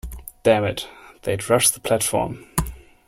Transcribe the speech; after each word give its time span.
Damn 0.41 0.63
it, 0.63 0.87
they'd 1.21 1.47
rush 1.47 1.69
the 1.69 1.79
platform. 1.79 2.47